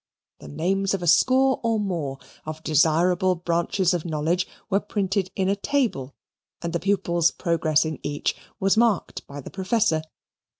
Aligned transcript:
The 0.39 0.47
names 0.47 0.95
of 0.95 1.03
a 1.03 1.07
score 1.07 1.59
or 1.61 1.79
more 1.79 2.17
of 2.43 2.63
desirable 2.63 3.35
branches 3.35 3.93
of 3.93 4.03
knowledge 4.03 4.47
were 4.67 4.79
printed 4.79 5.29
in 5.35 5.47
a 5.47 5.55
table, 5.55 6.15
and 6.59 6.73
the 6.73 6.79
pupil's 6.79 7.29
progress 7.29 7.85
in 7.85 7.99
each 8.01 8.35
was 8.59 8.75
marked 8.75 9.27
by 9.27 9.41
the 9.41 9.51
professor. 9.51 10.01